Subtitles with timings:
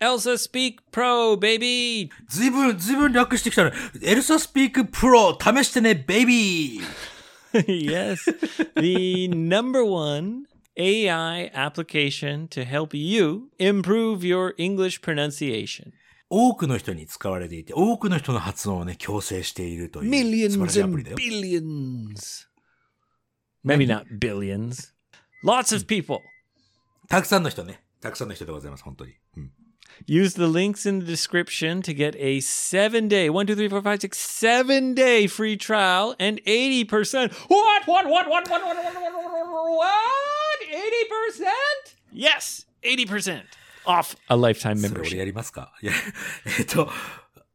[0.00, 2.08] Elsa Speak Pro, baby!
[2.28, 3.72] ずいぶん、ずいぶん略してきたね。
[4.00, 6.82] エルサスピークプロ、試してね、ベイビー
[7.66, 8.16] yes,
[8.80, 10.44] the number one
[10.78, 15.90] AI application to help you improve your English pronunciation.
[16.30, 20.10] 多くの人に使われていて、多くの人の発音をね、強制しているという。
[20.10, 22.46] Millions and billions.
[23.64, 24.92] Maybe not billions.
[25.44, 26.20] Lots of people.
[27.08, 27.82] たくさんの人ね。
[28.00, 29.14] たくさんの人でございます、本当に。
[29.36, 29.50] うん。
[30.06, 34.00] Use the links in the description to get a seven day, one, two, three, four, five,
[34.00, 37.32] six, seven day free trial and 80%.
[37.48, 37.86] What?
[37.86, 38.08] What?
[38.08, 38.28] What?
[38.28, 38.48] What?
[38.48, 38.64] What?
[38.64, 38.76] What?
[38.76, 38.94] What?
[39.78, 40.58] What?
[40.70, 41.46] 80%?
[42.12, 43.42] Yes, 80%
[43.86, 45.16] off a lifetime それ俺 membership.
[45.16, 45.92] やりますかいや、
[46.58, 46.88] えっと、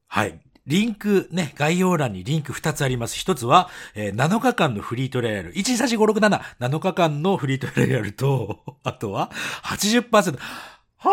[0.08, 0.40] はい。
[0.66, 3.18] リンクね、概要欄にリンク2つあります。
[3.18, 5.54] 1つは、えー7日間のフリートライアル。
[5.54, 6.42] 1234567。
[6.60, 9.30] 7日間のフリートライアルと、あとは
[9.64, 10.40] 80%。
[11.04, 11.10] 80%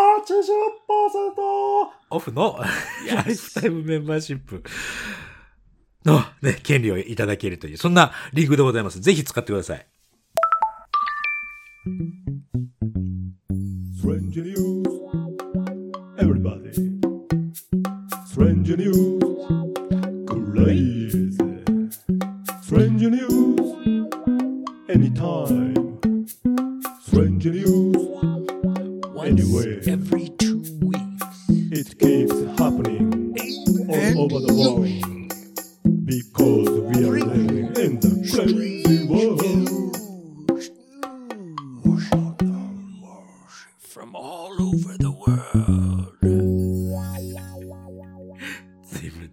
[2.11, 2.61] オフの
[3.09, 4.63] ライフタイムメンバーシップ
[6.05, 9.01] のね、権利をいただけるという、そんなリンクでございます。
[9.01, 9.87] ぜひ使ってください。
[14.01, 14.85] Strange news.
[16.19, 16.73] Everybody.
[18.27, 19.10] Strange news.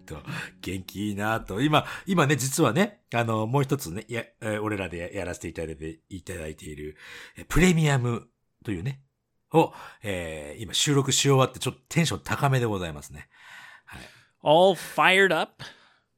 [0.08, 0.22] と
[0.62, 1.60] 元気いいなと。
[1.60, 6.96] 今、今ね、実はね、あの、もう一つね、や、え俺らでやらせていただいて、いただいている、
[7.48, 8.28] プレミアム
[8.64, 9.02] というね、
[9.52, 13.28] を、えー今収録し終わってちょっとテンション高めでございますね。
[14.42, 15.62] All fired up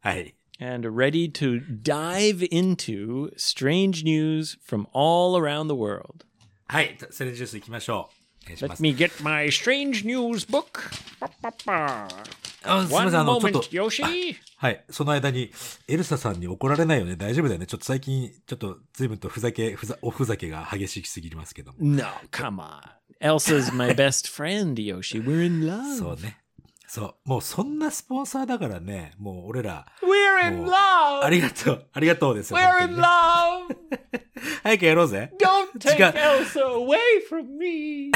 [0.01, 0.35] はい。
[0.61, 6.25] and ready to dive into strange news from all around the world.
[6.69, 6.97] はい。
[7.11, 8.11] セレンジュース行きましょ
[8.47, 8.51] う。
[8.51, 8.83] Let す。
[8.83, 10.91] me get my strange news book.
[12.63, 13.63] あすみません、あの、ちょっと.
[14.57, 14.85] はい。
[14.91, 15.51] その間に、
[15.89, 17.17] エルサさんに怒られないよね。
[17.17, 17.67] 大丈夫だよね。
[17.67, 21.79] ちょっと最近、ちょっと随分とふざけ、ふざ、おふざけが激しすぎますけども。
[21.81, 22.81] No, come on.
[23.21, 25.23] Elsa's my best friend, Yoshi.
[25.23, 25.63] We're in
[25.97, 26.19] そ love.
[26.19, 26.40] うね。
[26.93, 27.29] そう。
[27.29, 31.23] もうそんなスポンサーだからね、もう俺ら、We're in love.
[31.23, 31.87] ありがとう。
[31.93, 32.59] ありがとうですよ。
[32.59, 33.77] We're in love.
[34.65, 35.33] 早くやろうぜ。
[35.41, 36.97] Don't take Elsa away
[37.31, 38.11] from me.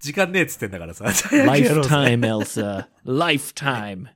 [0.00, 1.04] 時間ねえっつってんだからさ。
[1.04, 2.88] Lifetime, Elsa.
[3.06, 4.08] Lifetime.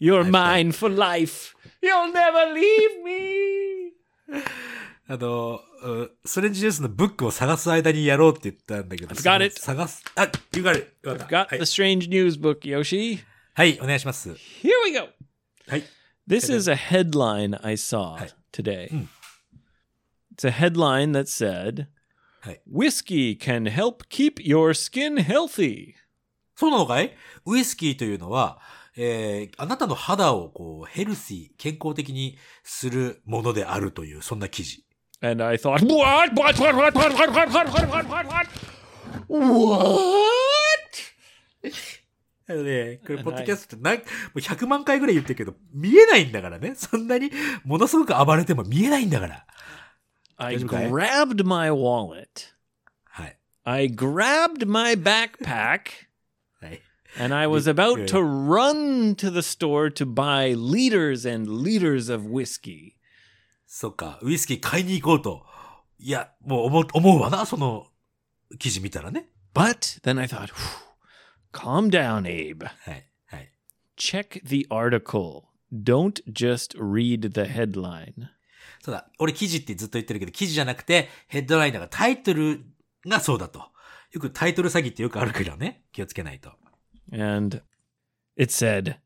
[0.00, 1.54] You're mine for life.
[1.82, 3.92] You'll never leave me.
[5.06, 9.14] あの、うストレンジジュースのブックを探す間にやろうって言ったんだけど。
[9.14, 9.60] I've got it.
[9.60, 10.02] 探す。
[10.16, 10.22] あ、
[10.56, 10.96] you got it.
[11.02, 13.28] よかった Got はい the strange news book, Yoshi.
[13.53, 14.31] はい、お願いします。
[14.31, 15.07] Here we go.
[15.67, 15.83] はい。
[16.27, 18.29] This is a headline I saw Hi.
[18.51, 18.89] today.
[18.89, 19.07] Mm.
[20.35, 21.87] It's a headline that said,
[22.43, 22.59] Hi.
[22.69, 25.95] Whiskey can help keep your skin healthy.
[26.55, 28.59] そうなのかいウイスキーというのは、
[28.97, 34.83] えー、あなたの肌をこう、ヘルシー、健康的にするものであるという、そんな記事。
[35.21, 36.33] And I thought, what?
[36.35, 36.59] What?
[36.59, 36.75] What?
[36.75, 36.93] What?
[36.93, 36.93] What?
[36.93, 37.31] What?
[37.31, 37.51] What?
[37.51, 38.07] What?
[38.07, 38.47] What?
[39.27, 39.65] What?
[42.50, 44.02] あのね、これ、はいポッドキャストってなん、も
[44.34, 46.74] う100万回ぐらい言ってるけど、見えないんだからね。
[46.74, 47.30] そんなに、
[47.64, 49.46] ものすごく暴れても見えないんだから。
[50.36, 52.54] I grabbed my wallet.
[53.04, 53.38] はい。
[53.64, 55.80] I grabbed my backpack
[56.60, 56.80] はい。
[57.18, 62.94] and I was about to run to the store to buy liters and liters of whiskey.
[63.66, 65.44] そっか、ウイスキー買いに行こうと。
[65.98, 67.86] いや、もう思う、思うわな、その、
[68.58, 69.28] 記事見たらね。
[69.54, 70.89] But then I thought, "Whew,
[71.51, 72.65] calm down, Abe.
[72.65, 73.09] はい。
[73.27, 73.51] はい。
[73.97, 75.43] Check the article.
[75.73, 78.13] Don't just read the headline.
[78.81, 82.65] そうだ、俺記事ってずっと言ってるけど、記事じゃなくて、ヘッドラインだからタイトル
[83.07, 83.71] がそうだと。
[84.11, 85.83] よくタイトル詐欺ってよくあるけどね。
[85.91, 86.51] 気をつけないと。
[87.11, 87.61] And
[88.37, 88.97] it said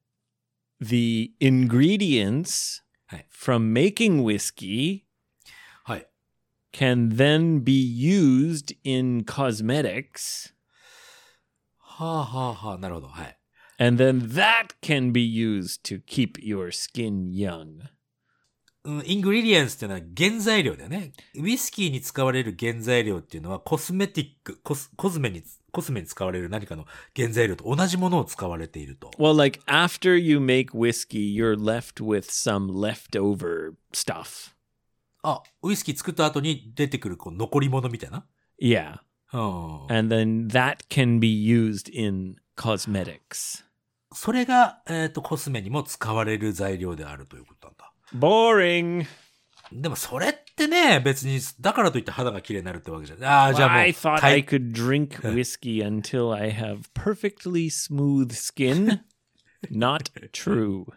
[0.82, 3.26] the ingredients Hey.
[3.32, 5.04] from making whiskey
[5.84, 6.08] はい。
[6.72, 10.53] can then be used in cosmetics.
[11.97, 13.07] はあはあはあ、なるほど。
[13.07, 13.39] はい。
[13.79, 17.83] And then that can be used to keep your skin young.
[18.85, 21.13] うん、イングリディエンスっていうのは原材料だよね。
[21.37, 29.13] ウイスキーに使われる原材料っていうのはコスメティック、コス、コスメに、コスメに使われる何かの原材料と同じものを使われていると。
[29.17, 34.53] Well, like after you make whiskey, you're left with some leftover stuff.
[35.23, 38.27] あ、ウイスキー作った後に出てくるこう残り物みたいな
[38.61, 38.99] ？Yeah.
[39.34, 39.96] うん。
[39.96, 43.64] And then that can be used in cosmetics.
[44.14, 47.94] それが、えっ、と、コスメにも使われる材料であるということなんだ。
[48.16, 49.06] Boring.
[49.72, 53.30] でもそれってね、別に、だからといって肌が綺麗になるってわけじゃない。
[53.30, 53.78] ああ、じゃあもう。
[53.80, 59.02] I thought たい I could drink whiskey until I have perfectly smooth skin.
[59.70, 60.88] Not true.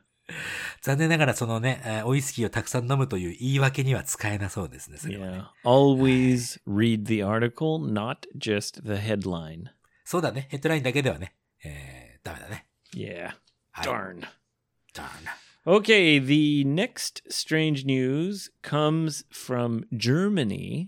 [0.82, 4.98] 残念ながらそのね、えーウイスキーをたくさん飲むという言い訳には使えなそうですね。
[4.98, 5.70] それはね Yeah.
[5.70, 9.66] Always read the article, not just the headline.
[10.06, 10.48] そうだね。
[10.50, 11.34] ヘッドラインだけではね、
[11.64, 12.66] えー、ダメだね。
[12.94, 13.32] Yeah.
[13.72, 13.86] はい。
[13.86, 14.22] Darn.
[14.94, 15.36] じゃあな
[15.66, 20.88] Okay, the next strange news comes from Germany.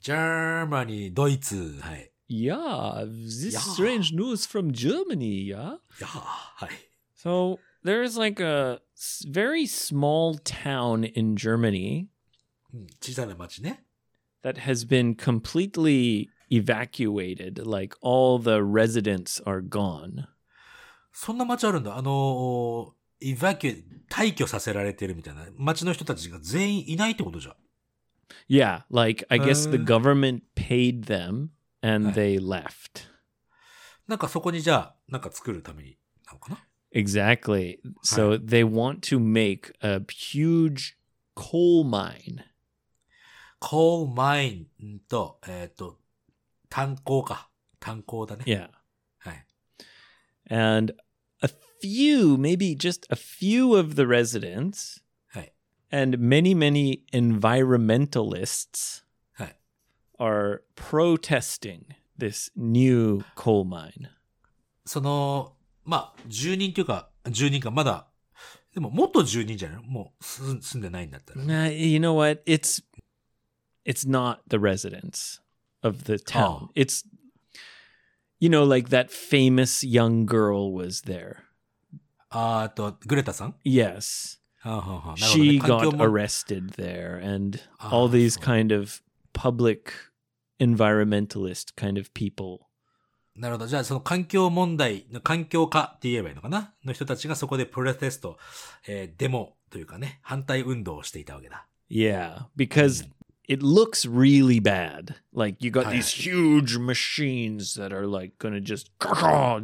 [0.00, 2.10] ジャーマニー、ドイツ、はい。
[2.30, 3.58] Yeah, this Yeah.
[3.60, 5.48] strange news from Germany, yeah?
[5.48, 6.70] いやーはい。
[7.16, 12.07] So there's like a s- very small town in Germany
[12.73, 13.83] うん小さな町ね。
[14.43, 17.61] that has been completely evacuated.
[17.65, 20.27] Like all the residents are gone.
[21.11, 21.97] そんな町あるんだ。
[21.97, 25.45] あのー、イバキュ、退去させられてるみたいな。
[25.57, 27.55] 町の人たちが全員いないってことじゃん。
[28.47, 29.83] Yeah, like I guess the Uh.
[29.85, 31.49] government paid them
[31.81, 32.13] and Right.
[32.13, 33.07] they left.
[34.07, 35.97] なんかそこにじゃあ、なんか作るために
[36.27, 36.63] なのかな
[36.93, 37.79] Exactly.
[38.03, 40.97] So they want to make a huge
[41.35, 42.43] coal mine.
[43.59, 45.99] コールマインと、えっ、と、
[46.69, 47.49] 炭鉱か。
[47.79, 48.43] 炭鉱だね。
[48.47, 48.69] Yeah.
[49.19, 49.45] はい。
[50.49, 50.95] And
[51.41, 51.49] a
[51.81, 55.53] few, maybe just a few of the residents はい。
[55.91, 59.03] and many, many environmentalists
[59.33, 59.55] はい。
[60.17, 61.83] are protesting
[62.17, 64.09] this new coal mine.
[64.85, 65.53] その、
[65.85, 68.07] まあ、住人っていうか、住人か、まだ、
[68.73, 71.41] でも、もっと住人じゃないのもう住ん、住んでないんだったら。
[71.43, 72.41] Nah, you know what?
[72.45, 72.83] It's
[73.85, 75.41] it's not the residents
[75.81, 76.65] of the town.
[76.65, 76.69] Oh.
[76.75, 77.03] It's
[78.39, 81.37] you know, like that famous young girl was there.
[82.29, 84.37] あーあと、グレタさん Yes.
[84.59, 89.01] はあはあはあなるほどね She 環境 got も arrested there and Ah, all these so- kind of
[89.33, 89.91] public
[90.59, 92.67] environmentalist kind of people.
[93.36, 93.66] なるほど。
[93.66, 98.38] じゃあ、その環境問題、環境家って言えばいいのかなの人たちがそこでプロテスト、
[98.86, 101.66] えーデモというかね、反対運動をしていたわけだ。
[101.90, 103.04] Yeah, because
[103.48, 105.16] it looks really bad.
[105.34, 108.90] Like you got these huge machines that are like going to just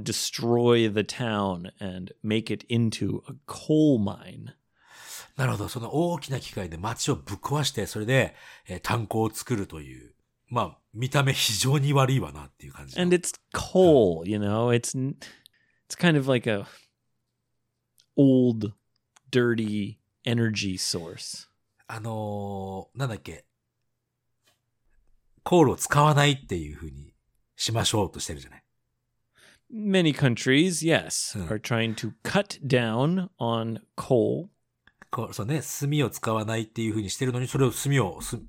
[0.02, 4.55] destroy the town and make it into a coal mine.
[5.37, 5.69] なるほど。
[5.69, 8.34] その大きな機械で街をぶっ壊して、それで、
[8.69, 10.12] えー炭鉱を作るという。
[10.50, 13.02] まあ、見た目非常に悪いわなっていう感じの。
[13.02, 14.75] And it's coal, you know.
[14.75, 14.94] It's
[15.88, 16.67] it's kind of like a
[18.17, 18.73] old
[19.31, 21.49] dirty energy source.
[21.87, 23.44] あのーなんだっけ。
[25.44, 27.14] コールを使わないっていう風に
[27.56, 28.64] しましょうとしてるじゃない。
[29.73, 31.46] Many countries, yes, Hmm.
[31.49, 34.49] are trying to cut down on coal
[35.32, 38.41] そうね、炭を使わないっていう風にしてるのに、それを炭を、す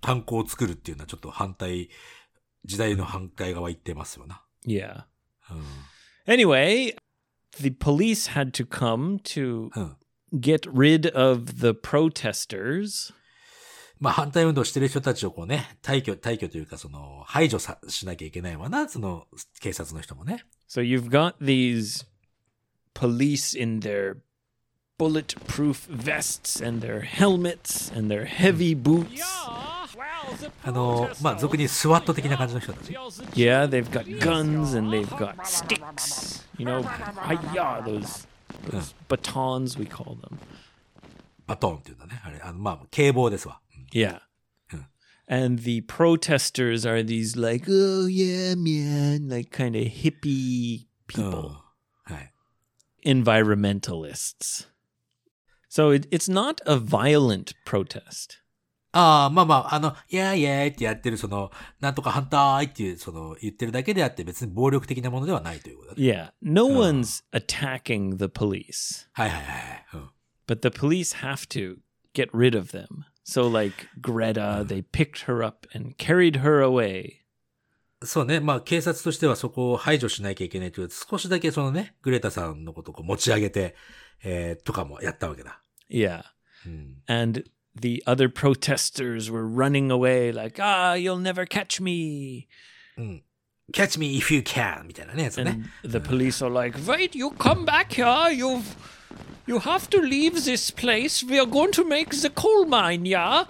[0.00, 1.88] 炭鉱を作るっていうのはちょっと反対、
[2.64, 4.42] 時代の反対側行ってますよな。
[4.66, 5.04] Yeah.
[5.50, 5.64] うん。
[6.26, 6.96] Anyway,
[7.58, 9.96] the police had to come to うん。
[10.34, 13.14] get rid of the protesters.
[13.98, 19.26] まあ反対運動してる人たちをこうね、退去、退去というかその、排除さ、しなきゃいけないわな、その、
[19.60, 20.44] 警察の人もね。
[20.68, 22.06] So you've got these
[22.94, 24.18] police in their
[24.97, 29.23] bulletproof vests and their helmets and their heavy boots.
[30.63, 32.93] あの、まあ俗にスワット的な感じの人たち。
[33.33, 36.43] Yeah, they've got guns and they've got sticks.
[36.57, 38.27] You know, hi-ya, those,
[38.69, 40.37] those batons, we call them.
[41.45, 42.21] バトンっていうんだね。
[42.23, 43.59] あれ、あの、まあ、警棒ですわ。
[43.91, 44.21] Yeah.
[44.69, 44.85] Hmm.
[45.27, 50.85] And the protesters are these like, oh yeah, man, like kind of hippie
[51.17, 51.51] うん people,
[52.05, 52.31] はい。
[53.05, 54.67] environmentalists.
[55.78, 58.42] So it, it's not a violent protest.
[58.90, 66.02] ああ、まあまあ、あの、イェーイイェーイってやってる、その、なんとか反対っていう、その、言ってるだけであって、別に暴力的なものではないということだね。
[66.02, 66.80] Yeah, no Oh.
[66.80, 69.86] one's attacking the police, はいはいはいはい。
[69.94, 70.10] うん。
[70.48, 71.76] but the police have to
[72.12, 73.04] get rid of them.
[73.24, 77.18] So, like Greta, they picked her up and carried her away.
[78.02, 78.40] そうね。
[78.40, 83.76] まあ、警察としてはそこを排除しなきゃいけないという、少しだけそのね、グレタさんのことをこう持ち上げて、
[84.24, 85.60] えー、とかもやったわけだ。
[85.89, 86.23] Yeah.
[86.65, 87.01] うん。
[87.07, 87.43] And
[87.75, 92.47] the other protesters were running away, like, ah, you'll never catch me.
[92.97, 93.23] うん。
[93.71, 94.85] catch me if you can!
[94.85, 95.51] みたいなね、やつね。
[95.83, 98.31] And the police are like, wait, you come back here.
[98.31, 98.75] You've,
[99.47, 101.25] you have to leave this place.
[101.25, 103.45] We are going to make the coal mine, yeah?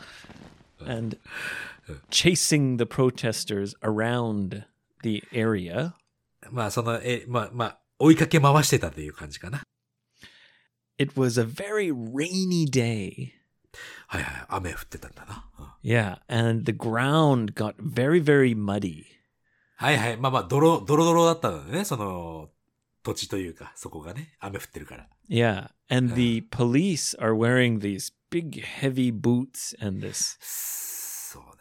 [0.86, 1.18] And
[2.10, 4.66] chasing the protesters around
[5.04, 5.94] the area.
[6.52, 9.64] まあ、その、え、まあ、まあ、 追いかけ回してたという感じかな。
[10.99, 13.33] It was a very rainy day.
[14.09, 14.47] はいはい。
[14.49, 15.45] 雨降ってたんだな。
[15.59, 19.05] うん Yeah, and the ground got very, very muddy.
[19.77, 20.17] はいはい。
[20.17, 22.51] まあまあ、泥、泥泥だったのでね、その、
[23.05, 25.09] 土地というか、そこがね、雨降ってるから。
[25.29, 30.37] Yeah, and the police are wearing these big, heavy boots and this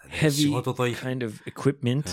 [0.10, 0.52] heavy
[0.96, 2.10] kind of equipment.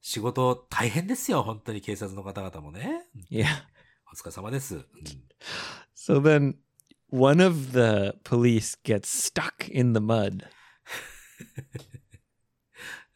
[0.00, 3.06] 仕事大変ですよ、本当に警察の方々もね。
[3.30, 3.46] Yeah.
[4.12, 4.74] お疲れ様です。
[4.74, 4.82] うん、
[5.99, 6.55] So then
[7.09, 10.45] one of the police gets stuck in the mud.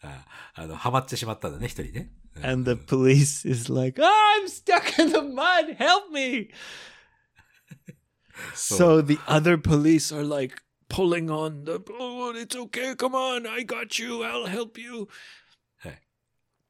[0.02, 2.12] ああの、ハマってしまったんだね、一人ね。
[2.36, 5.76] うん And the police is like, oh, I'm stuck in the mud.
[5.78, 6.52] Help me.
[8.54, 12.96] so the other police are like pulling on the, oh, it's okay.
[12.96, 13.46] Come on.
[13.46, 14.24] I got you.
[14.24, 15.10] I'll help you.
[15.82, 15.98] Hey.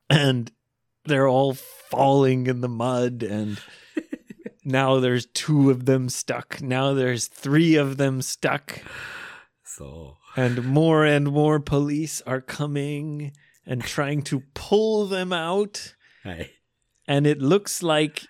[0.09, 0.51] And
[1.05, 3.21] they're all falling in the mud.
[3.21, 3.59] And
[4.64, 6.62] now there's two of them stuck.
[6.62, 8.80] Now there's three of them stuck.
[9.64, 10.16] So.
[10.36, 13.32] And more and more police are coming
[13.66, 15.94] and trying to pull them out.
[16.22, 16.50] Hey.
[17.06, 18.26] And it looks like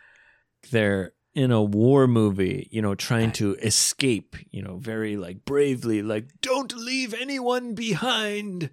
[0.70, 6.02] they're in a war movie, you know, trying to escape, you know, very like bravely,
[6.02, 8.70] like, don't leave anyone behind.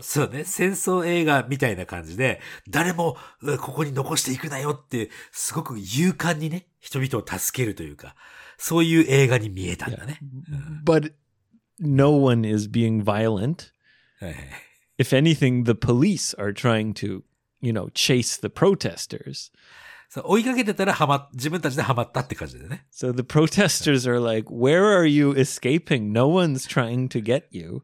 [0.00, 8.14] そうね、戦争映画みたいな感じで、誰もうここに残していくなよって、すごく勇敢にね、人々を助けるというか、
[8.58, 10.20] そういう映画に見えたんだね。
[10.84, 11.12] But
[11.78, 13.72] no one is being violent.
[14.98, 17.22] If anything, the police are trying to,
[17.60, 19.50] you know, chase the protesters.
[20.08, 22.86] そう追いかけてたらはま、自分たちでハマったって感じでね。
[22.92, 26.12] So the protesters are like, Where are you escaping?
[26.12, 27.82] No one's trying to get you.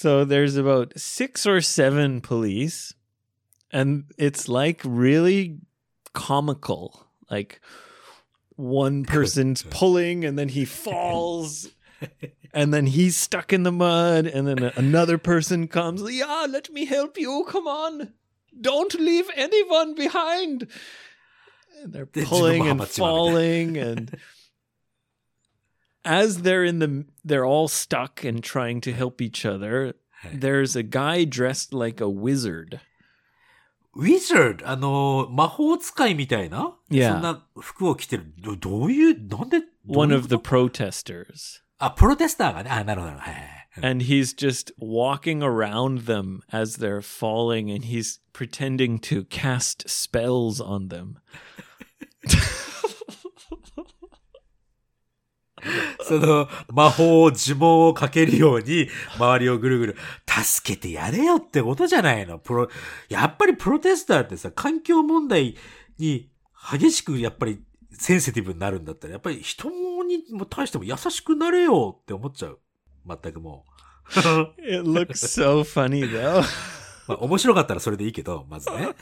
[0.00, 2.94] So there's about six or seven police,
[3.70, 5.58] and it's like really
[6.14, 7.06] comical.
[7.30, 7.60] Like
[8.56, 11.68] one person's pulling, and then he falls.
[12.52, 16.02] And then he's stuck in the mud, and then another person comes.
[16.10, 17.44] Yeah, let me help you.
[17.46, 18.12] Come on.
[18.60, 20.66] Don't leave anyone behind.
[21.80, 23.14] And they're pulling and how much you wanted?
[23.14, 24.16] falling and
[26.03, 29.95] as they're in the they're all stuck and trying to help each other.
[30.33, 32.79] There's a guy dressed like a wizard.
[33.95, 34.61] Wizard!
[34.65, 37.13] あの、魔法使いみたいな Yeah.
[37.13, 38.33] そんな服を着てる。
[38.39, 41.61] どどういう、なんでどういう One こと of the protesters.
[41.77, 42.69] あ、プロテスターがね。
[42.69, 43.13] あ、なるほど。
[43.13, 43.85] はいはいはい。
[43.85, 50.61] And he's just walking around them as they're falling and he's pretending to cast spells
[50.61, 51.17] on them.
[56.02, 62.38] その、魔法、呪文をかけるように、周りをぐるぐる、助けてやれよってことじゃないの。
[62.38, 62.68] プロ、
[63.08, 65.56] やっぱりプロテスターってさ、環境問題
[65.98, 66.30] に
[66.72, 67.62] 激しくやっぱり
[67.92, 69.70] センシティブになるんだったら、やっぱり人
[70.04, 72.58] にも対しても優しくなれよって思っちゃう。
[73.06, 73.70] 全くもう。
[74.58, 76.42] It looks so funny though.
[77.06, 78.94] まあ、面白かったらそれでいいけど、まずね。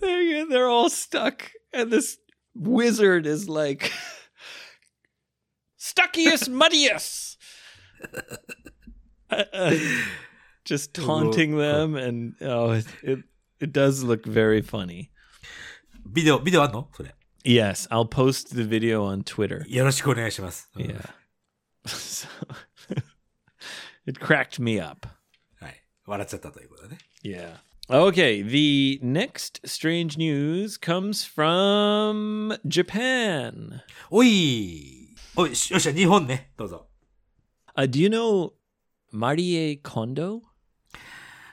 [0.00, 2.18] they're, they're all stuck and this
[2.54, 3.90] wizard is like
[5.83, 7.37] stuckiest muddiest
[9.31, 9.75] Uh, uh,
[10.65, 13.19] just taunting them and oh it, it
[13.59, 15.11] it does look very funny
[16.07, 17.13] ビデオ、ビデオあんのそれ。
[17.45, 20.69] yes i'll post the video on twitter よろしくお願いします。
[20.75, 21.09] うん yeah
[21.85, 22.27] so
[24.07, 25.07] it cracked me up
[25.59, 25.83] はい。
[26.05, 26.97] 笑っちゃったということね。
[27.23, 27.57] Yeah.
[27.89, 33.81] Okay, the next strange news comes from Japan.
[34.11, 35.02] おい
[35.36, 36.52] おい、よっしゃ、日本ね。
[36.56, 36.86] どうぞ。
[37.76, 38.52] Uh, do you know
[39.12, 40.42] Marie Kondo?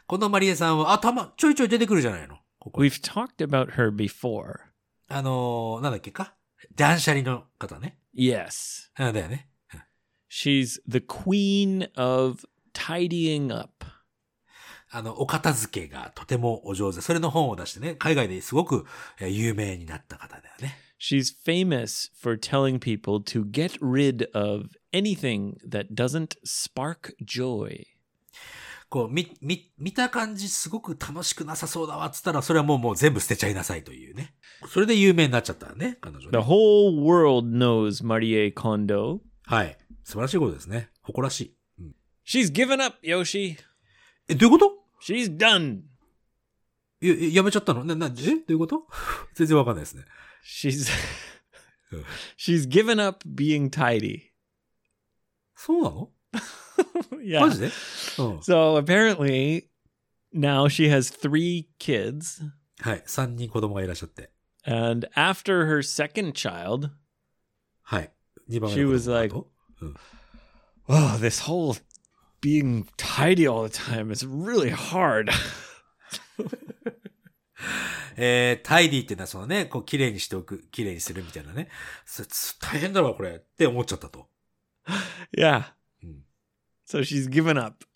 [0.05, 2.37] このマリエさんは、あ、たま、ちょいちょい出てくるじゃないの？
[2.59, 4.59] ここ We've talked about her before.
[5.07, 6.35] あのーなんだっけか？
[6.75, 7.97] 断捨離の方ね。
[8.15, 8.91] Yes.
[8.95, 9.49] あだよね。
[10.29, 13.87] She's the queen of tidying up.
[14.91, 17.01] あの、お片付けがとてもお上手。
[17.01, 18.85] それの本を出してね、海外ですごく
[19.19, 20.77] えー有名になった方だよね。
[21.03, 27.85] She's famous for telling people to get rid of anything that doesn't spark joy.
[28.89, 34.35] こう、み、み、見た感じすごく楽しくなさそうだわっつったら、それはもうもう全部捨てちゃいなさいというね。
[34.69, 36.43] それで有名になっちゃったね、彼女 The ね。
[36.43, 39.21] whole world knows Marie Kondo.
[39.45, 39.77] はい。
[40.03, 40.89] 素晴らしいことですね。
[41.01, 41.55] 誇らしい。
[41.79, 41.95] うん、
[42.27, 43.55] She's given up, Yoshi.
[44.27, 45.79] え、どういうこと？She's done.
[46.99, 47.83] や、ややめちゃったの？
[47.85, 48.09] な、な、え？
[48.09, 48.85] どういうこと？
[49.33, 50.03] 全然わかんないですね。
[50.44, 50.88] She's
[51.92, 52.04] Ugh.
[52.36, 54.32] she's given up being tidy.
[55.54, 56.10] そうなの
[57.22, 57.40] yeah.
[57.40, 57.72] マジでうん。
[58.40, 59.68] So apparently
[60.34, 62.42] now she has three kids
[62.80, 63.02] はい。
[63.06, 64.30] 三人子供がいらっしゃって。
[64.64, 66.90] And after her second child,
[67.82, 68.12] はい。
[68.48, 69.50] 二番目 She の子 was 供だ like- と
[70.88, 71.76] oh, this whole
[72.40, 75.30] being tidy all the time is really hard.
[78.16, 81.68] えー、タイディっていうのはそのね、こう、綺麗にしておく、綺麗にするみたいなね。
[82.04, 83.30] そつ大変だわ、これ。
[83.30, 84.28] って思っちゃったと。
[85.36, 85.64] yeah.
[86.02, 86.24] うん。
[86.88, 87.86] So she's given up.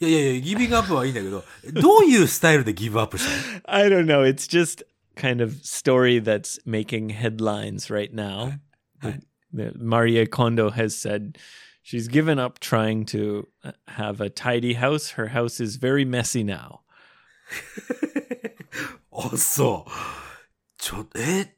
[0.00, 4.22] いやいやいや、ギビングアップはいいんだけど、どういうスタイルでギブアップしたの I don't know.
[4.22, 4.84] It's just
[5.16, 8.58] kind of story that's making headlines right now.
[9.00, 9.20] Hi.
[9.52, 11.38] The, Maria Kondo has said
[11.82, 15.10] she's given up trying to uh, have a tidy house.
[15.10, 16.82] Her house is very messy now.
[19.11, 19.91] あ、そう。
[20.77, 21.55] ちょ、え？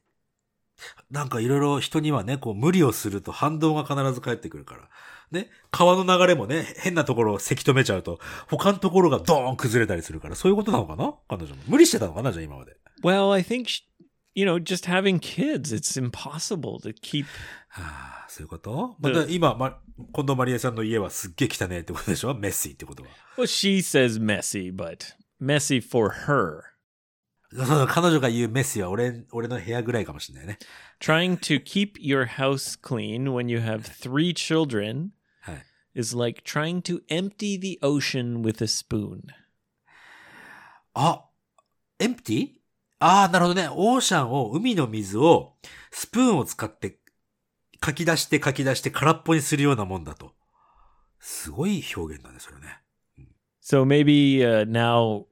[1.10, 4.90] なんかいろいろ人にはね、こう無理をすると反動が必ず返ってくるから。
[5.32, 5.50] ね？
[5.72, 11.14] 川の流れもね、変なところをせき止めちゃうと、他のところがドーン崩れたりするから、そういうことなのかな？
[11.30, 11.62] 彼女も。
[11.68, 12.32] 無理してたのかな？
[12.32, 12.76] じゃあ今まで。
[13.04, 13.66] Well, I think,
[14.36, 17.26] you know, just having kids, it's impossible to keep.
[17.70, 19.80] はあ、そういうこと、また今、ま、
[20.14, 22.34] 近藤マリエさんの家はすっげえ汚ねえってことでしょ？
[22.34, 23.10] メッシーってことは。
[23.38, 26.73] Well, she says messy, but messy for her.
[27.56, 30.60] その彼女が言うメッシーは俺、俺の部屋ぐらいかもしれないね。
[31.00, 35.10] Trying to keep your house clean when you have three children
[35.42, 35.66] はい。
[35.96, 39.22] is like trying to empty the ocean with a spoon.
[40.94, 41.26] あ、
[42.00, 42.50] エンプティ
[43.00, 43.68] ああ、なるほどね。
[43.70, 45.58] オーシャンを、海の水を、
[45.92, 47.00] スプーンを使って、
[47.84, 50.34] 書き出して書き出して空っぽにするようなもんだと。
[51.20, 52.80] すごい表現だね、それね。
[53.62, 55.26] So maybe uh, now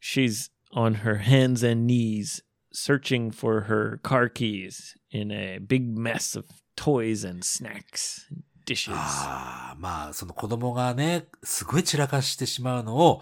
[0.00, 2.41] she's on her hands and knees
[2.73, 6.45] searching for her car keys in a big mess of
[6.75, 8.95] toys and snacks and dishes.
[8.95, 13.21] ああ、まあ、その子供がね、すごい散らかしてしまうのを、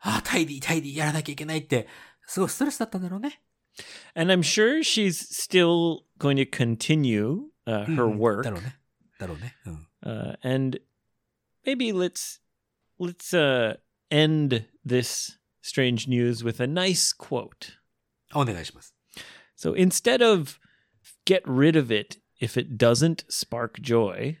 [0.00, 1.86] ああ、タイディ、タイディやらなきゃいけないって、
[2.26, 3.40] すごいストレスだったんだろうね。
[4.14, 8.42] And I'm sure she's still going to continue uh, her うん work.
[8.42, 8.76] だろうね。
[9.18, 9.54] だろうね。
[9.66, 9.86] うん。
[10.02, 10.80] Uh, and
[11.64, 12.40] maybe let's
[12.98, 13.76] let's uh,
[14.10, 17.78] end this strange news with a nice quote.
[18.34, 18.94] お願いします。
[19.56, 20.58] So instead of
[21.24, 24.36] get rid of it if it doesn't spark joy,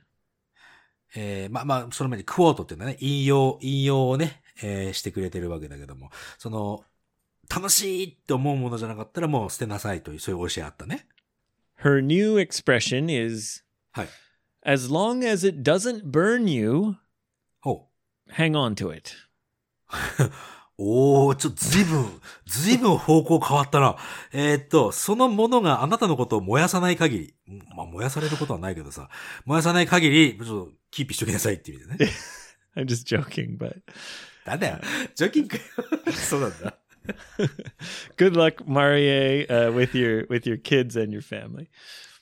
[1.14, 6.84] えー、まあまあ、その前にクォートっていうのはね、引用、引用をね、えーしてくれてるわけだけども、その、
[7.48, 11.06] 楽しいって思うものじゃなかったらもう捨てなさいという、そういう教えあったね。
[11.82, 14.08] her new expression is はい。
[14.64, 16.96] as long as it doesn't burn you,
[17.60, 17.88] ほ
[18.32, 19.14] hang on to it.
[20.81, 21.27] う。
[21.27, 23.95] おー、ちょっとずいぶん、ずいぶん方向変わったな。
[24.33, 27.35] えーっと、そのものがあなたのことを燃やさない限り、
[27.75, 29.09] まあ燃やされることはないけどさ、
[29.45, 32.11] 燃やさない限り、ちょっとキープしときなさいっていう意味でね。
[32.75, 33.81] I'm just joking, but
[34.45, 34.79] なんだよ。
[35.15, 35.63] ジョキンかよ。
[36.13, 36.77] そうなんだ。
[38.17, 41.67] good luck, Marie, uh, with your with your kids and your family.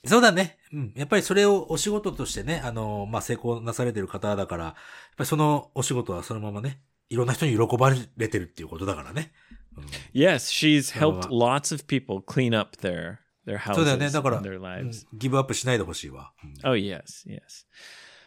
[0.04, 0.58] そうだね。
[0.72, 0.92] うん。
[0.96, 4.74] やっぱりそれをお仕事としてね、あの、まあ、成功なされてる方だから、やっ
[5.18, 9.31] ぱりそのお仕事はそのままね、いろんな人に喜ばれてるっていうことだからね。
[9.77, 14.09] うん Yes, she's So, helped uh, lots of people clean up their their そうだよ houses ね。
[14.11, 15.05] だから、 and their うん lives.
[15.13, 16.31] ギブアップしないでほしいわ。
[16.43, 17.65] うん Oh yes, yes.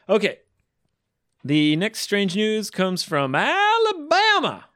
[0.09, 0.39] Okay.
[1.45, 4.69] The next strange news comes from Alabama.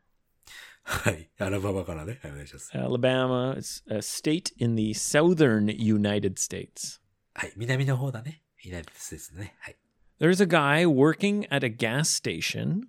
[0.84, 1.28] は い。
[1.38, 2.18] アラバマからね。
[2.22, 2.70] はい、お願いします。
[2.76, 7.00] Alabama is a state in the southern United States.
[7.34, 7.52] はい。
[7.56, 8.42] 南の方だね。
[8.62, 9.54] ユナイテッドステーツね。
[9.60, 9.76] はい。
[10.20, 12.82] There's a guy working at a gas station,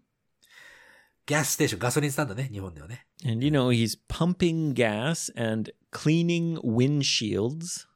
[1.28, 2.48] ギャスステーション、ガソリンスタンドね。
[2.50, 3.06] 日本ではね。
[3.26, 7.86] and you know, he's pumping gas and cleaning windshields.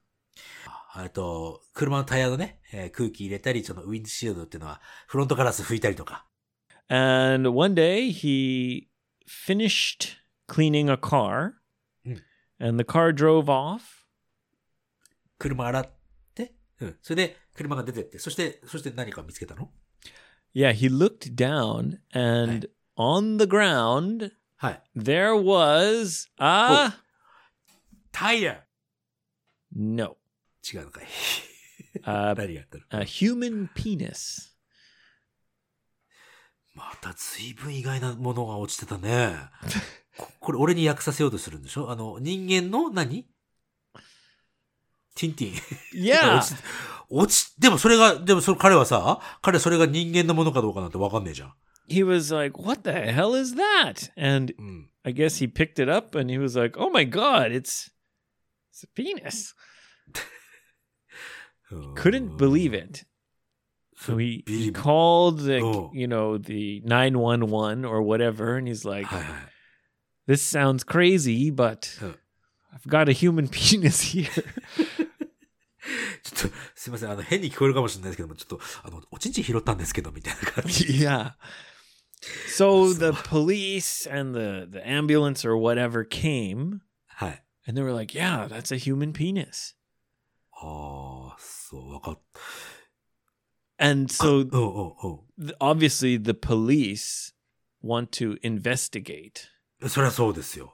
[0.92, 6.26] あと、車のタイヤのね、えー空気入れたり、そのウィンドシールドっていうのは、フロントガラス拭いたりとか。
[6.88, 8.88] And one day he
[9.26, 10.16] finished
[10.46, 11.52] cleaning a car,
[12.04, 12.18] Hmm.
[12.60, 13.80] and the car drove off.
[15.38, 15.90] 車洗っ
[16.34, 16.98] て、うん。
[17.00, 19.70] それで、車が出てって、そして、そして何か見つけたの
[20.54, 24.82] Yeah, he looked down, and on the ground はい。
[24.96, 26.92] there was a
[28.12, 28.62] タイヤ
[29.74, 30.16] no
[30.72, 31.04] 違うのかい。
[32.04, 34.52] a, 何があったの？a human penis.
[36.74, 39.34] また随分意外なものが落ちてたね。
[40.16, 41.90] ここれ俺に訳させようとするんでしょ？
[41.90, 43.24] あの、人間の何？
[45.14, 45.54] ティンティン。
[46.06, 46.54] Yeah, 落ち、
[47.10, 51.54] 落ち、でもそれが、でもそれ彼はさ、彼それが人間のものかどうかなんてわかんねえじゃん。
[51.91, 54.89] he was like, "What the hell is that?" And うん。
[55.03, 57.89] I guess he picked it up, and he was like, "Oh my god, it's
[58.73, 59.53] it's a penis."
[61.95, 63.05] Couldn't believe it.
[63.99, 65.91] So he, he Believe- called the Oh.
[65.93, 69.27] you know the 911 or whatever and he's like はいは
[70.27, 70.31] い。
[70.31, 72.13] This sounds crazy, but Huh.
[72.73, 74.29] I've got a human penis here.
[76.23, 77.11] ちょっと、すいません。
[77.11, 80.83] あの、変に聞こえるかもしれないですけども、ちょっと、あの、おちんちん拾ったんですけど、みたいな感じ。
[80.85, 81.33] yeah.
[82.47, 87.43] So the police and the, the ambulance or whatever came はい。
[87.67, 89.75] and they were like, yeah, that's a human penis.
[90.51, 92.19] ああ、そう、わかっ
[93.79, 94.25] And た。
[94.25, 97.33] so うんうん th- obviously the police
[97.83, 99.49] want to investigate.
[99.81, 99.89] うん。
[99.89, 100.73] そりゃそうですよ。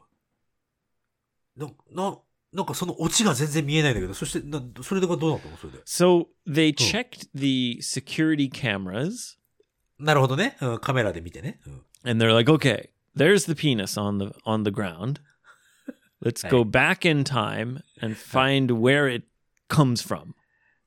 [1.58, 2.18] な、な、
[2.54, 5.80] なんかそのオチが全然見えないんだけど、そして、な、それでどうなったのそれで。
[5.86, 9.38] So they checked the security cameras
[9.99, 10.57] なるほどね。
[10.61, 11.61] うん、カメラで見てね。
[11.67, 15.21] うん、and they're like, okay, there's the penis on the on the ground.
[16.21, 19.27] Let's go back in time and find where it
[19.69, 20.35] comes from.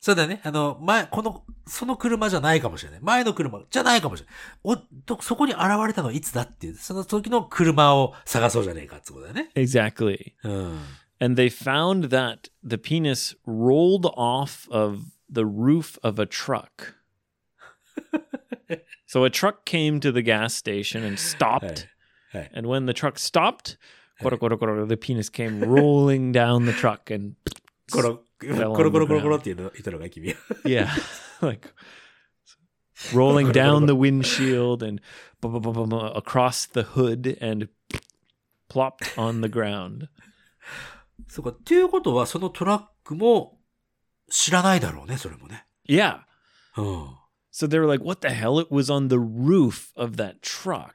[0.02, 0.42] そうだね。
[0.44, 3.00] あの、前、この、その車じゃないかもしれない。
[3.02, 4.36] 前の車じゃないかもしれない。
[4.64, 9.52] お、と、そこに現れたのはいつだっていう、その時の車を探そうじゃねえかってことだよね。
[9.54, 10.34] Exactly.
[10.44, 10.80] うん。
[11.20, 16.96] And they found that the penis rolled off of the roof of a truck.
[19.07, 21.87] so a truck came to the gas station and stopped.
[22.33, 22.51] はい。
[22.55, 23.79] And when the truck stopped,
[24.23, 27.35] koro, koro, koro, the penis came rolling down the truck and
[27.91, 30.37] コロ、 Fell コロ on コロ the コロコロっていうの、言ったのが君は。
[30.65, 30.89] yeah,
[31.41, 31.73] like
[33.13, 35.01] rolling down the windshield and
[35.41, 37.69] bu- bu- bu- bu- bu- across the hood and
[38.69, 40.09] plopped on the ground.
[41.29, 41.51] そうか。
[41.51, 43.59] っていうことは、そのトラックも
[44.29, 45.67] 知らないだろうね、それもね。
[45.89, 46.21] Yeah.
[46.77, 47.09] うん。
[47.51, 48.59] So they were like, what the hell?
[48.61, 50.93] It was on the roof of that truck.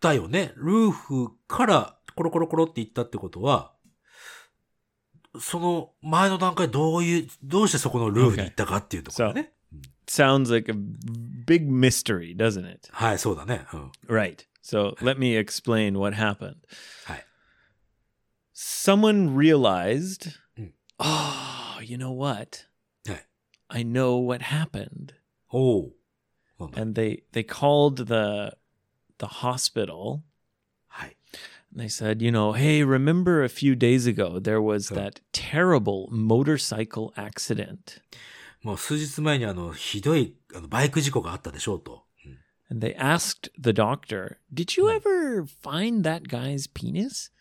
[0.00, 0.52] だよね。
[0.56, 3.72] ルーフからコロコロコロって言ったってことは、
[5.40, 9.52] その前の段階どういう、どうしてそこのルーフに行ったかっていうところだね。
[10.06, 10.74] Sounds like a
[11.44, 12.88] big mystery, doesn't it?
[12.92, 13.66] はい、そうだね。
[13.72, 13.92] うん。
[14.08, 14.46] Right.
[14.62, 16.54] So let me explain what happened.
[17.04, 17.26] はい。
[18.54, 20.72] Someone realized, Mm.
[20.98, 22.66] oh, you know what?
[23.06, 23.26] はい。
[23.68, 25.14] I know what happened.
[25.51, 25.93] おう。
[26.59, 28.57] なんだ And they they called the
[29.17, 30.19] the hospital
[30.87, 31.17] はい。
[31.73, 37.13] and they said, you know, hey, remember a few days ago there was that terrible motorcycle
[37.15, 38.01] accident.
[38.63, 42.03] もう数日前にあの、ひどいあのバイク事故があったでしょうと。
[42.25, 42.37] うん
[42.69, 44.95] And they asked the doctor, Did you Hmm.
[45.01, 47.31] ever find that guy's penis?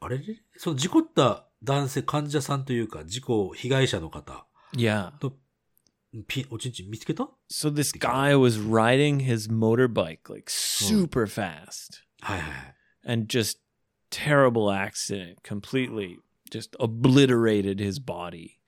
[0.00, 0.24] あれれ
[0.56, 5.12] その事故った男性、患者さんというか、事故被害者の方 Yeah.
[5.18, 5.36] と、
[7.49, 12.75] So this Because- guy was riding his motorbike like super fast はいはいはい。
[13.05, 13.59] and just
[14.09, 16.17] terrible accident, completely
[16.49, 18.59] just obliterated his body.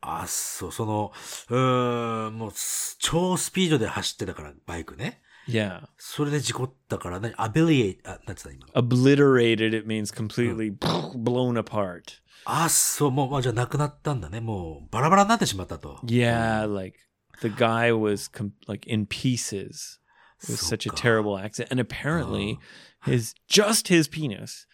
[0.00, 1.12] あ、そう、その、
[1.48, 5.20] うーん、もうす、超スピードで走ってたから、バイクね。
[5.48, 5.88] Yeah.
[5.98, 8.72] それで事故ったから、何アビリエイ、あ、なんつった今の。
[8.74, 12.20] Obliterated, it means completely blown apart.
[12.44, 14.40] あ、そう、もう、まあ、じゃあ亡くなったんだね。
[14.40, 15.98] もう、バラバラになってしまったと。
[16.04, 16.98] Yeah, like
[17.40, 19.98] the guy was com- like in pieces.
[20.44, 21.68] It was そっ such a か terrible accident.
[21.72, 22.58] And apparently,
[23.04, 23.10] Oh.
[23.10, 24.66] his just his penis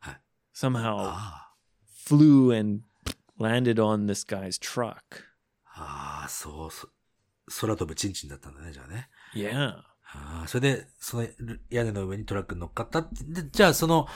[0.00, 0.14] Huh.
[0.54, 1.48] somehow あ
[2.06, 2.82] flew and
[3.38, 5.24] landed on this guy's truck.
[5.74, 6.88] あ、ああ、そう、そ、
[7.60, 9.08] 空飛ぶチンチンだったんだね、じゃあね。
[9.34, 9.82] Yeah.
[10.13, 13.23] ああ、それで、そのる屋根の上にトラックに乗っかったって。
[13.23, 14.07] でじゃあ、その、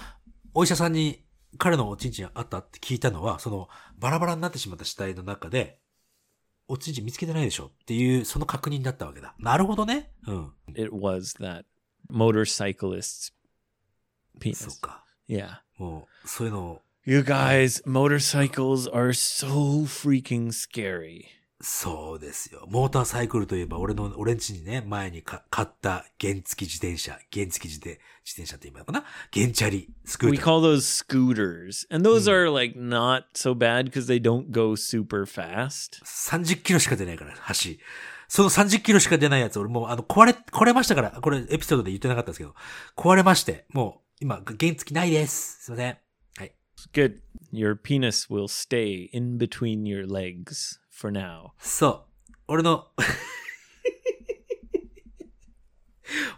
[0.54, 1.24] お医者さんに
[1.58, 5.80] 彼のおちんちんあったって聞いたのは、その、バラバラになってしまった死体の中で、
[6.68, 9.36] おちんちん見つけてないでしょっていう、その確認だったわけだ。
[9.38, 10.12] なるほどね。
[10.28, 10.54] うん。
[10.70, 11.66] It was that
[12.10, 13.34] motorcyclist's そ
[14.36, 14.82] う penis.
[14.82, 15.04] か。
[15.30, 15.60] Yeah.
[15.78, 21.26] もう、そういうのを、You guys, motorcycles are so freaking scary.
[21.66, 22.68] そうですよ。
[22.70, 29.06] モーターサイクルといえば、俺の、俺んちにね、前にか買った原付自転車、原付自転自転車って言うのかな？
[29.34, 30.46] 原チャリ、スクー We ター。
[30.46, 31.88] call those scooters.
[31.90, 36.04] And those are like not so bad because they don't go super fast.
[36.04, 37.80] 30キロしか出ないから、橋。
[38.28, 42.56] その30キロしか出ないやつ、俺もう、あの、壊れ、壊れましたから、これエピソードで言ってなかったんですけど、
[42.98, 45.64] 壊れまして、もう、今、原付ないです。
[45.64, 45.98] すいません。
[46.40, 46.52] はい。
[46.94, 47.20] Good.
[47.54, 51.52] Your penis will stay in between your legs for now.
[51.60, 52.34] そう。
[52.48, 52.88] 俺の、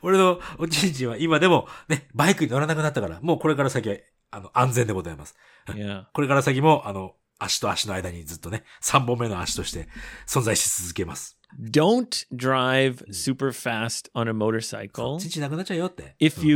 [0.02, 3.98] 俺のおちんちんは今でもね、バイクに乗らなくなったから、もうこれから先は、
[4.32, 5.36] あの、安全でございます。
[5.68, 6.06] Yeah.
[6.14, 9.90] これから先も、あの、足と足の間にずっとね、3本目の足として
[10.26, 11.38] 存在し続けます。
[11.60, 16.16] Don't drive super fast on a motorcycle ちんちんなくなっちゃうよって。
[16.20, 16.48] if うん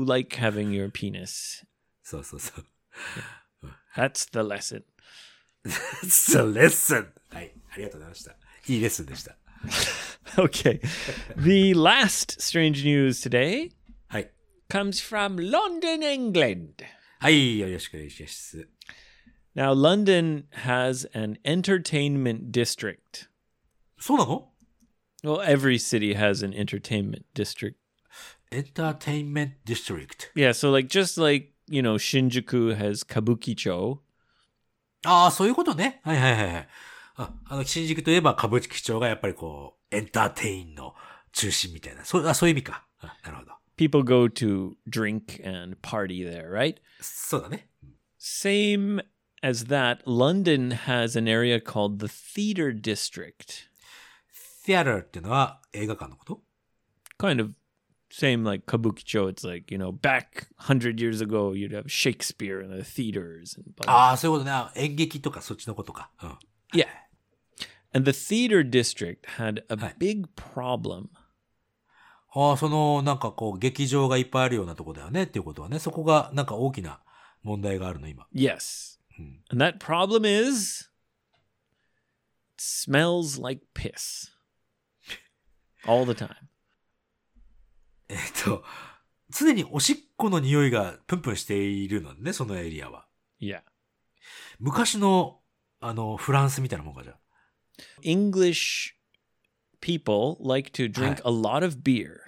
[0.00, 1.64] you like having your penis.
[2.02, 2.64] そうそうそう。
[3.96, 4.82] That's the lesson.
[6.03, 7.07] It's a lesson!
[7.29, 7.51] はい。
[7.71, 8.35] ありがとうございました。
[8.67, 9.35] いいレッスンでした。
[10.37, 10.79] Okay.
[11.35, 13.71] the last strange news today
[14.07, 14.31] はい。
[14.69, 16.85] comes from London, England.
[17.19, 18.69] はい、よろしくお願いします。
[19.55, 23.27] Now, London has an entertainment district.
[23.99, 24.49] そうなの
[25.23, 27.75] Well, every city has an entertainment district.
[28.51, 30.25] エンターテインメントディストリクト。
[30.35, 33.99] Yeah, so like just like, you know, Shinjuku has Kabukicho.
[35.04, 36.00] ああ、そういうことね。
[36.04, 36.68] はいはいはいはい。
[37.16, 40.94] あ、あの、新宿といえば歌舞伎町がやっぱりこう、エンターテインの
[41.32, 42.04] 中心みたいな。
[42.04, 42.84] そう、あ、そういう意味か。
[43.00, 43.52] あなるほど。
[43.76, 46.76] People go to drink and party there, right?
[47.00, 47.68] そうだね。
[48.18, 49.02] Same
[49.42, 53.68] as that, London has an area called the Theatre District.
[54.64, 56.40] ティアラーっていうのは映画館のこと
[57.18, 57.50] Kind of
[58.13, 59.29] same like Kabukicho.
[59.29, 63.55] It's like, you know, back 100 years ago, you'd have Shakespeare in the theaters.
[63.55, 63.93] And, blah, blah.
[63.93, 64.51] ああ、そういうことね。
[64.51, 66.09] あ演劇とかそっちのことか。
[66.21, 66.29] うん。
[66.73, 66.87] Yeah.
[67.93, 69.95] And the theater district had a Hi.
[69.97, 71.09] big problem.
[72.31, 76.99] ああ、その、なんかこう、劇場がいっぱいあるようなとこだよねっていうことはね、そこがなんか大きな
[77.41, 78.27] 問題があるの、今。
[78.33, 78.99] Yes.
[79.17, 79.39] Hmm.
[79.49, 80.89] And that problem is
[82.53, 84.29] it smells like piss
[85.87, 86.49] all the time.
[88.08, 88.62] えっと、
[89.30, 93.06] 常におしっこの匂いがプンプンしているのね、そのエリアは。
[93.40, 93.62] Yeah.
[94.58, 95.40] 昔の、
[95.80, 97.18] あの、フランスみたいなもんかじゃあ。
[98.02, 98.94] English
[99.80, 102.18] people like to drink a lot of beer.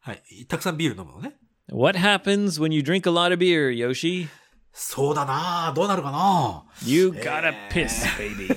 [0.00, 0.46] はい。
[0.46, 1.36] たくさんビール飲むのね。
[1.68, 4.28] What happens when you drink a lot of beer, Yoshi?
[4.75, 8.47] そうだなあどうなるかな You gotta piss, baby.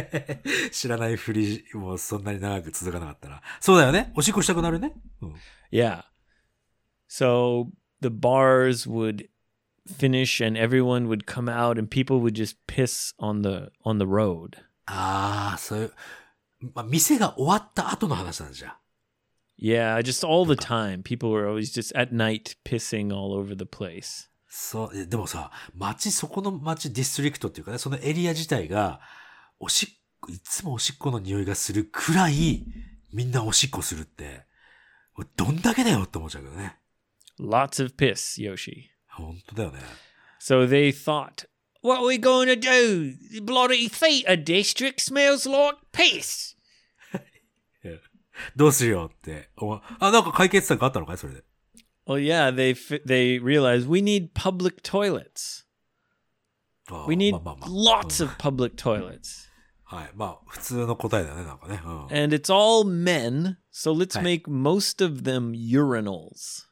[0.71, 3.41] 知らないふり、もうそんなに長く続かなかったら。
[3.61, 4.11] そうだよね。
[4.15, 4.93] おしっこしたくなるね。
[5.21, 5.35] うん。
[5.71, 6.03] Yeah.
[7.07, 7.67] So
[8.01, 9.29] the bars would
[9.87, 14.05] finish and everyone would come out and people would just piss on the on the
[14.05, 14.57] road.
[14.85, 15.93] ああ、そういう、
[16.73, 18.77] まあ、店が終わった後の話なんじゃ。
[19.57, 21.03] Yeah, just all the time.
[21.03, 24.27] People were always just at night pissing all over the place.
[24.48, 29.00] そう、えでもさ、街、そこの街、ディストリクトっていうかね、そのエリア自体が、
[29.60, 32.64] おしっこ、いつもおしっこの匂いがするくらい、
[33.12, 34.46] みんなおしっこするって、
[35.36, 36.76] どんだけだよって思っちゃうけどね。
[37.38, 38.84] Lots of piss, Yoshi.
[39.08, 39.80] 本当だよね。
[40.40, 41.46] So they thought,
[41.82, 43.14] what are we going to do?
[43.32, 46.56] The bloody theatre district smells like piss.
[48.56, 49.50] どうするよって。
[49.98, 51.18] あ、なんか解決策あったのかい？
[51.18, 51.44] それで。
[52.07, 55.63] Well, yeah, they fi- they realized we need public toilets.
[56.89, 59.49] あ We need まあまあまあ lots of public toilets.
[59.85, 60.11] はい。
[60.15, 61.79] まあ、普通の答えだよね、なんかね。
[61.85, 62.01] うん。
[62.05, 64.23] And it's all men, so let's Hi.
[64.23, 66.65] make most of them urinals.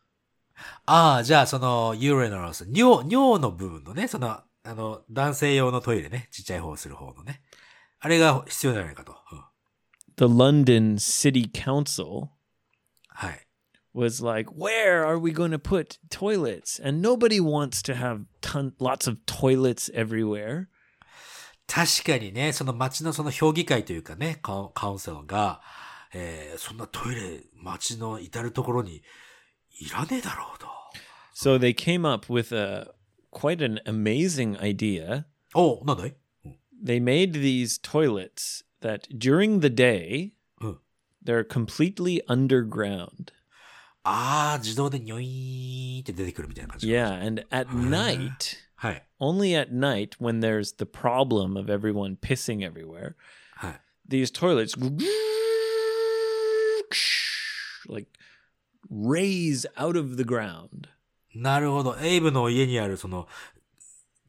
[0.86, 7.42] ああ、じゃあ、その、ユーレナロス、尿、尿の部分のね、その、あの、男性用のトイレね、ちっちゃい方をする方のね。
[8.00, 9.16] あれが必要じゃないかと。
[9.32, 9.44] うん、
[10.18, 12.28] The London City Council
[13.08, 13.45] はい。
[13.96, 16.80] was like, where are we going to put toilets?
[16.80, 20.68] And nobody wants to have ton- lots of toilets everywhere.
[21.68, 25.62] 確かにね、その街のその評議会というかね、カウンカウンセラーが、
[26.14, 29.02] えー、そんなトイレ、街の至るところに
[29.80, 30.68] いらねえだろうと。
[31.34, 32.92] So they came up with a
[33.32, 35.24] quite an amazing idea.
[35.54, 36.16] おなんだい
[36.84, 40.74] They made these toilets that during the day Hmm.
[41.24, 43.32] they're completely underground.
[44.06, 46.88] ああ、自動でニョイーンって出てくるみたいな感じ。
[46.88, 49.04] Yeah, and at night, はい。
[49.20, 53.14] only at night when there's the problem of everyone pissing everywhere,
[53.56, 53.82] はい。
[54.10, 54.76] these toilets
[57.88, 58.08] like
[58.90, 60.90] raise out of the ground.
[61.36, 61.96] なるほど。
[62.02, 63.28] エイブの家にあるその、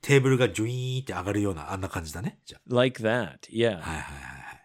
[0.02, 2.38] テーブルがジュイーンって上がるような、あんな感じだね。
[2.44, 3.78] じゃ Like that, yeah.
[3.78, 3.80] あ。
[3.80, 4.62] はいはいはいはい。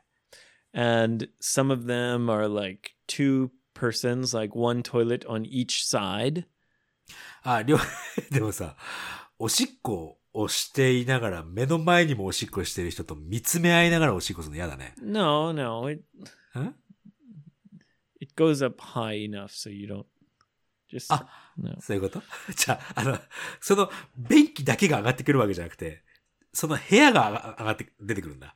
[0.73, 3.49] And some of them are like two
[3.82, 6.44] persons, like one toilet on each side.
[7.42, 7.78] あ、両、
[8.30, 8.76] でもさ、
[9.38, 14.94] おしっこをしていながら、目の前にもおしっこしてる人と見つめ合いながらおしっこするの嫌だね。
[15.00, 16.04] No, no, it
[16.58, 16.74] ん
[18.20, 20.06] it goes up high enough so you don't
[20.88, 21.26] just Ah.
[21.58, 21.80] no.
[21.80, 22.22] そういうこと？
[22.54, 23.18] じゃあ、あの、
[23.60, 26.04] その、便器だけが上がってくるわけじゃなくて、
[26.52, 28.54] その部屋が上が上がって、出てくるんだ。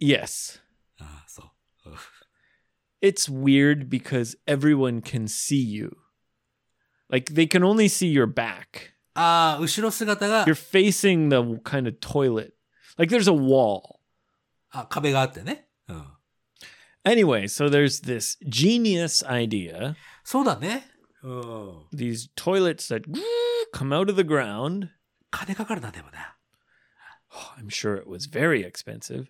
[0.00, 0.60] Yes.
[0.98, 1.50] ああ、そう。
[3.02, 5.96] it's weird because everyone can see you.
[7.10, 8.92] Like they can only see your back.
[9.14, 9.60] Ah, uh,
[10.46, 12.54] You're facing the kind of toilet.
[12.96, 14.00] Like there's a wall.
[14.72, 14.86] Ah,
[15.94, 16.04] uh.
[17.04, 19.96] Anyway, so there's this genius idea.
[20.24, 20.42] So
[21.24, 21.86] oh.
[21.92, 23.04] These toilets that
[23.74, 24.90] come out of the ground.
[27.34, 29.28] Oh, I'm sure it was very expensive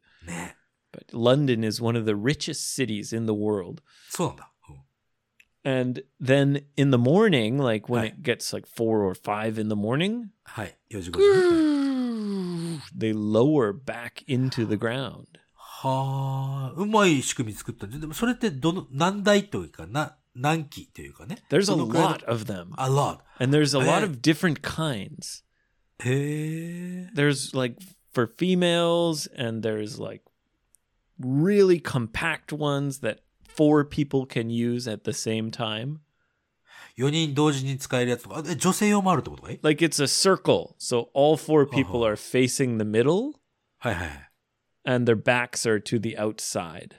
[0.92, 3.82] but London is one of the richest cities in the world.
[4.10, 4.52] そうなんだ。
[4.70, 4.78] うん
[5.64, 8.14] And then in the morning, like when Right.
[8.14, 10.78] it gets like four or five in the morning, はい。
[10.92, 12.98] 4時5時。
[12.98, 15.26] they lower back into the ground.
[15.56, 21.44] はあ、うまい仕組み作ったんででもそれってどの、何台というか、な、何機というかね。
[21.50, 22.68] There's a どのくらいの lot of them.
[22.78, 23.20] A lot.
[23.40, 24.06] And there's a lot Eh.
[24.06, 25.44] of different kinds.
[26.00, 27.12] へえ。
[27.14, 27.76] There's like
[28.14, 30.24] for females, and there's like
[31.23, 36.01] really compact ones that four people can use at the same time.
[36.99, 40.75] 4人同時に使えるやつとか、え女性用もあるってことかい Like it's a circle.
[40.79, 42.07] So all four people Oh.
[42.07, 43.33] are facing the middle
[43.79, 44.31] はいはいはい。
[44.85, 46.97] and their backs are to the outside.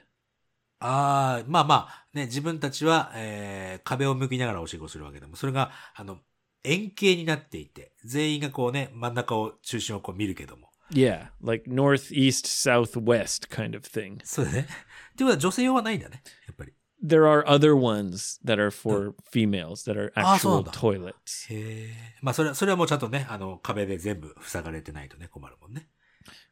[0.80, 6.18] ああ、まあまあ、ね、自分たちは、えー、壁を向きながらおしっこするわけでも、それが、あの、
[6.62, 10.68] 円形になっていて、全員がこうね、真ん中を、中心をこう見るけども。
[10.91, 14.19] Yeah, like northeast, southwest kind of thing.
[14.23, 14.59] そ うだね。
[14.61, 14.69] って
[15.19, 16.73] ことは女性用はないんだね、やっぱり。
[17.01, 20.71] There are other ones that are for females that are Ah, so actual da.
[20.71, 21.47] toilets.
[21.53, 21.93] へえ。
[22.21, 25.87] まあそれは、それはもうちゃんとね、あの、壁で全部塞がれてないとね、困るもんね。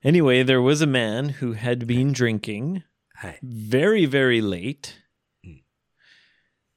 [0.04, 2.84] Anyway, there was a man who had been drinking
[3.16, 3.40] はい。
[3.44, 4.96] very, very late.
[5.44, 5.64] Mm.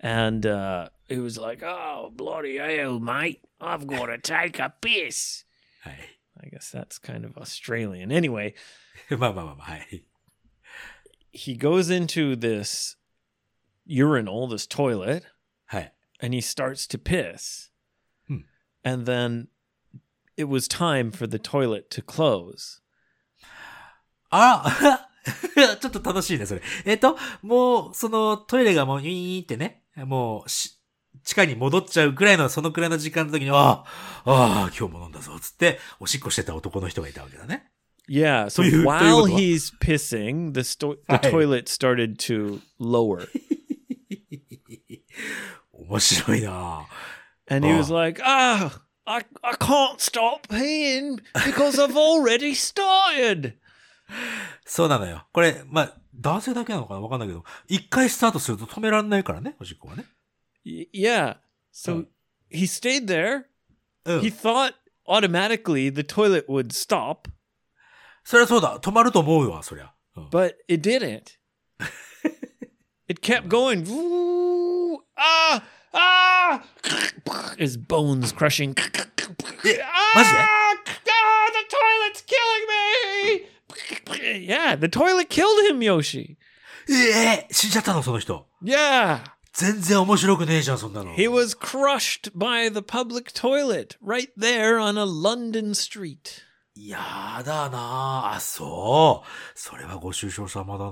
[0.00, 3.40] And uh, it was like, oh, bloody hell, mate.
[3.60, 5.44] I've got to take a piss.
[5.82, 6.13] はい。
[6.42, 8.10] I guess that's kind of Australian.
[8.10, 8.54] Anyway,
[9.10, 10.04] まあまあまあまあ、はい。
[11.32, 12.96] he goes into this
[13.86, 15.24] urinal, this toilet,
[15.66, 15.92] はい。
[16.20, 17.70] and he starts to piss.
[18.28, 18.44] Hmm.
[18.84, 19.48] And then
[20.36, 22.80] it was time for the toilet to close.
[24.30, 25.06] あ
[25.54, 26.62] らちょっと楽しいね、それ。
[26.84, 30.73] えっ、と、もう、その、トイレがもう、ウィーンってね、もう、し、
[31.23, 33.83] 地下に戻っちゃうぐらいの、そのくらいの時間の時に、ああ、
[34.25, 37.69] ああ、今日も飲んだぞ、つって、おしっこしてた男の人がいたわけだね。
[38.07, 38.45] Yeah.
[38.49, 41.31] So while he's pissing, the, sto- the はい。
[41.31, 43.27] toilet started to lower.
[45.73, 46.85] 面白いな
[47.49, 47.95] And he was Oh.
[47.99, 53.53] like, ah, I, I can't stop peeing because I've already started.
[54.65, 55.27] そうなのよ。
[55.31, 57.01] これ、まあ、男性だけなのかな？
[57.01, 60.05] わかんないけど、一回スタートすると止められないからね、おしっこはね。
[60.64, 61.36] Y- yeah.
[61.72, 62.06] So Oh.
[62.50, 63.44] he stayed there.
[64.04, 64.20] うん。
[64.20, 64.74] He thought
[65.06, 67.28] automatically the toilet would stop,
[68.24, 68.78] そりゃそうだ。
[68.80, 69.92] 止まると思うわ、そりゃ。
[70.16, 71.36] うん、 but it didn't.
[73.08, 73.84] it kept going.
[73.86, 76.62] Woo, ah, ah.
[77.58, 78.74] His bones crushing.
[78.76, 78.82] ah,
[80.16, 80.74] ah,
[81.52, 84.40] the toilet's killing me.
[84.46, 86.36] Yeah, the toilet killed him, Yoshi.
[86.88, 88.46] ええ死んじゃったの、その人。
[88.62, 89.20] Yeah.
[89.55, 91.15] 全然面白くねえじゃん、そんなの。
[91.15, 96.43] He was crushed by the public toilet right there on a London street.
[96.75, 99.27] やだなあ、そう。
[99.55, 100.91] それはご愁傷様だ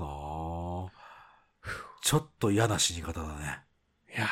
[2.02, 3.60] ちょっと嫌な死に方だね。
[4.10, 4.28] Yeah.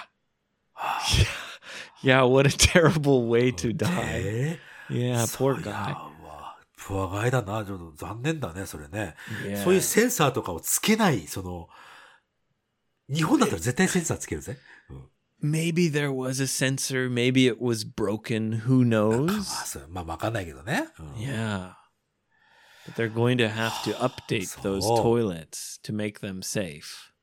[2.03, 3.87] Yeah, what a terrible way to die.
[4.01, 5.92] え Yeah, え poor guy.
[6.25, 7.66] わプアガイだな。
[7.66, 9.14] ちょっと残念だね、それね。
[9.62, 11.68] そういうセンサーとかをつけない、その、
[13.12, 14.59] 日本だったら絶対センサーつけるぜ。
[14.90, 15.51] うん。
[15.51, 19.88] Maybe there was a sensor, maybe it was broken, who まあ、knows?
[19.88, 20.88] まあ、わかんないけどね。
[20.98, 21.72] うん Yeah.
[22.87, 26.83] But they're going to have to update those toilets to make them safe.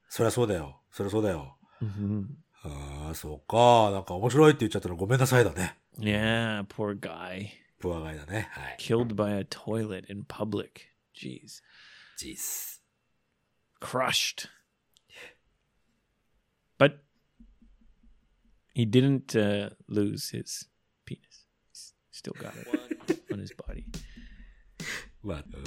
[0.10, 0.82] そりゃそうだよ。
[0.92, 1.58] そりゃそうだよ。
[1.82, 2.26] hmm
[2.64, 3.92] ああ、そうか。
[3.92, 5.78] なんか面白いって言っちゃったらごめんなさいだね。
[5.98, 7.48] Yeah, poor guy.
[7.80, 8.50] プアガイだね。
[8.52, 8.78] はい。
[8.80, 10.90] Killed by a toilet in public.
[11.16, 11.62] Jeez.
[12.18, 12.84] ジース。
[13.82, 14.50] crushed.
[16.79, 16.99] But
[18.75, 20.67] he didn't uh, lose his
[21.07, 21.47] penis.
[21.71, 22.67] He's still got it
[23.33, 23.85] on his body.
[25.23, 25.65] まあ、うん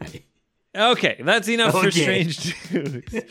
[0.00, 0.24] はい。
[0.72, 2.28] Okay, that's enough for Okay.
[2.30, 3.02] strange news.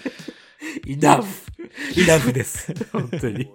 [0.85, 1.51] イナフ。
[1.95, 2.73] イナフです。
[2.91, 3.49] 本当に。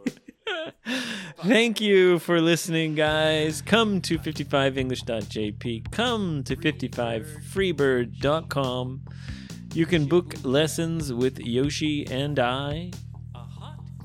[1.42, 3.60] Thank you for listening, guys.
[3.62, 5.84] Come to 55english.jp.
[5.90, 9.00] Come to 55freebird.com.
[9.74, 12.90] You can book lessons with Yoshi and I.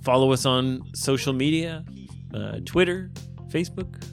[0.05, 1.83] Follow us on social media
[2.35, 3.11] uh, Twitter,
[3.49, 4.05] Facebook.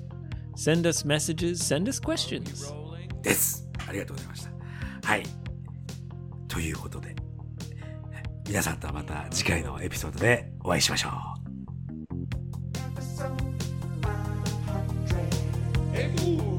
[0.56, 2.74] Send us messages, send us questions.
[3.22, 3.68] です。
[3.88, 4.52] ありがとうございました。
[5.04, 5.24] はい。
[6.48, 7.16] ということで、
[8.48, 11.10] 皆さんとはまた次回のエピソードでお会いしましょ
[16.48, 16.51] う。